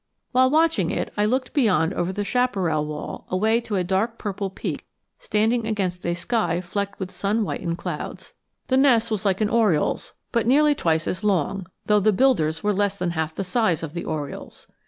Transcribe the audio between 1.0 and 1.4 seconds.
I